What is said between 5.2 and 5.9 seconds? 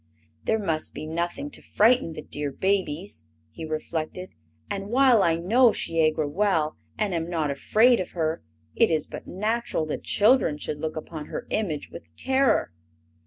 I know